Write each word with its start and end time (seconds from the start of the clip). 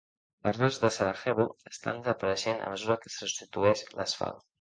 Les 0.45 0.55
roses 0.59 0.79
de 0.85 0.89
Sarajevo 0.95 1.45
estan 1.71 1.99
desapareixent 1.99 2.63
a 2.63 2.71
mesura 2.77 2.97
que 3.05 3.13
se 3.17 3.21
substitueix 3.25 3.85
l'asfalt. 4.01 4.43